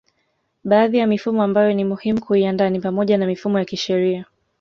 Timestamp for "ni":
1.73-1.85, 2.69-2.79